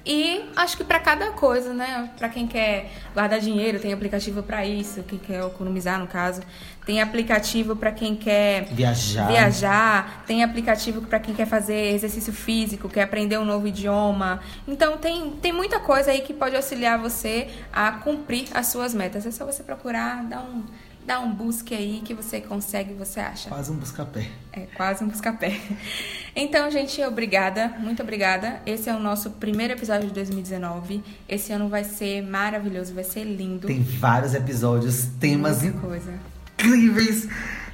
E 0.07 0.49
acho 0.57 0.77
que 0.77 0.85
para 0.85 0.99
cada 0.99 1.33
coisa, 1.33 1.75
né? 1.75 2.11
Para 2.17 2.29
quem 2.29 2.47
quer 2.47 2.91
guardar 3.13 3.41
dinheiro, 3.41 3.79
tem 3.79 3.93
aplicativo 3.93 4.43
para 4.43 4.65
isso, 4.65 5.03
quem 5.03 5.19
quer 5.19 5.45
economizar 5.45 5.99
no 5.99 6.07
caso, 6.07 6.41
tem 6.87 7.03
aplicativo 7.03 7.77
para 7.77 7.93
quem 7.93 8.17
quer 8.17 8.65
Viajar. 8.73 9.29
viajar, 9.29 10.25
tem 10.27 10.43
aplicativo 10.43 11.03
para 11.03 11.21
quem 11.21 11.35
quer 11.35 11.47
fazer 11.47 11.93
exercício 11.93 12.33
físico, 12.33 12.89
quer 12.89 13.03
aprender 13.03 13.37
um 13.39 13.45
novo 13.45 13.69
idioma. 13.69 14.41
Então 14.67 14.97
tem, 14.97 15.33
tem 15.33 15.53
muita 15.53 15.79
coisa 15.79 16.11
aí 16.11 16.23
que 16.23 16.33
pode 16.33 16.57
auxiliar 16.57 16.99
você 16.99 17.49
a 17.71 17.93
cumprir 17.93 18.49
as 18.55 18.69
suas 18.69 18.95
metas. 18.95 19.27
É 19.27 19.31
só 19.31 19.45
você 19.45 19.63
procurar, 19.63 20.25
dar 20.25 20.41
um, 20.41 20.65
dar 21.09 21.21
um 21.21 21.33
busque 21.33 21.75
aí 21.75 22.03
que 22.05 22.13
você 22.13 22.39
consegue, 22.39 22.93
você 22.93 23.19
acha. 23.19 23.49
Quase 23.49 23.73
um 23.73 23.77
busca-pé. 23.77 24.29
É 24.53 24.61
quase 24.77 25.03
um 25.03 25.09
busca-pé. 25.09 25.59
Então, 26.37 26.71
gente, 26.71 27.03
obrigada, 27.03 27.73
muito 27.79 28.03
obrigada. 28.03 28.61
Esse 28.67 28.91
é 28.91 28.95
o 28.95 29.01
nosso 29.01 29.31
primeiro 29.31 29.73
episódio 29.73 30.07
de 30.07 30.15
2019. 30.15 31.03
Esse 31.29 31.51
ano 31.53 31.69
vai 31.69 31.83
ser 31.83 32.23
maravilhoso, 32.23 32.95
vai 32.95 33.03
ser 33.05 33.25
lindo. 33.25 33.67
Tem 33.67 33.83
vários 33.83 34.35
episódios, 34.35 35.07
temas 35.19 35.63
Muita 35.63 35.79
coisa. 35.79 36.13
incríveis. 36.59 37.27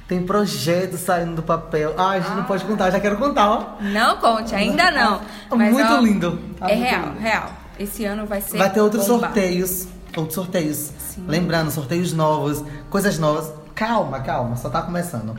Tem 0.07 0.23
projetos 0.25 1.01
saindo 1.01 1.35
do 1.35 1.43
papel. 1.43 1.93
Ah, 1.97 2.11
a 2.11 2.19
gente 2.19 2.35
não 2.35 2.45
pode 2.45 2.63
contar, 2.63 2.89
já 2.89 2.99
quero 2.99 3.17
contar, 3.17 3.49
ó. 3.49 3.81
Não 3.81 4.17
conte, 4.17 4.55
ainda 4.55 4.89
não. 4.91 5.21
Ah, 5.51 5.55
Mas, 5.55 5.71
muito 5.73 5.91
ó, 5.93 5.99
lindo. 5.99 6.39
Ah, 6.61 6.71
é 6.71 6.75
muito 6.75 6.89
real, 6.89 7.05
lindo. 7.07 7.19
real. 7.19 7.53
Esse 7.77 8.05
ano 8.05 8.25
vai 8.25 8.39
ser. 8.41 8.57
Vai 8.57 8.71
ter 8.71 8.79
outros 8.81 9.03
sorteios. 9.05 9.87
Outros 10.15 10.35
sorteios. 10.35 10.91
Sim. 10.99 11.25
Lembrando, 11.27 11.71
sorteios 11.71 12.13
novos, 12.13 12.63
coisas 12.89 13.17
novas. 13.19 13.51
Calma, 13.73 14.19
calma, 14.21 14.55
só 14.55 14.69
tá 14.69 14.81
começando. 14.81 15.37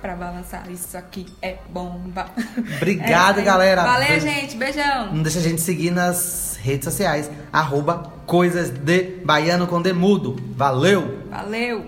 Pra 0.00 0.16
balançar. 0.16 0.68
Isso 0.70 0.96
aqui 0.96 1.26
é 1.40 1.58
bomba. 1.70 2.26
Obrigado, 2.76 3.36
É 3.36 3.40
aí. 3.40 3.46
galera. 3.46 3.82
Valeu, 3.84 4.08
Beijo. 4.08 4.26
gente. 4.26 4.56
Beijão. 4.56 5.12
Não 5.14 5.22
deixa 5.22 5.38
a 5.38 5.42
gente 5.42 5.60
seguir 5.60 5.90
nas 5.92 6.58
redes 6.60 6.84
sociais. 6.84 7.30
Arroba 7.52 8.10
coisas 8.26 8.70
de 8.70 9.20
baiano 9.24 9.66
com 9.68 9.80
demudo. 9.80 10.36
Valeu! 10.56 11.24
Valeu. 11.30 11.84